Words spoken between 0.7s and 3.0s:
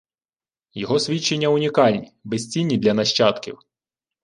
Його свідчення унікальні, безцінні для